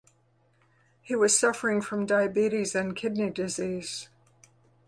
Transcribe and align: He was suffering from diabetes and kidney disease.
He 1.03 1.15
was 1.15 1.37
suffering 1.37 1.79
from 1.79 2.07
diabetes 2.07 2.73
and 2.73 2.95
kidney 2.95 3.29
disease. 3.29 4.09